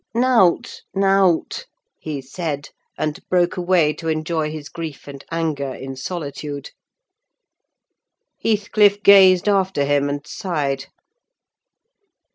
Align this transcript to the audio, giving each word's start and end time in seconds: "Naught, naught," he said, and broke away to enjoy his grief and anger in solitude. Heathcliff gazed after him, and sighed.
"Naught, 0.15 0.81
naught," 0.95 1.67
he 1.99 2.21
said, 2.23 2.69
and 2.97 3.19
broke 3.29 3.55
away 3.55 3.93
to 3.93 4.07
enjoy 4.07 4.49
his 4.51 4.67
grief 4.67 5.07
and 5.07 5.23
anger 5.29 5.75
in 5.75 5.95
solitude. 5.95 6.71
Heathcliff 8.43 9.03
gazed 9.03 9.47
after 9.47 9.85
him, 9.85 10.09
and 10.09 10.25
sighed. 10.25 10.87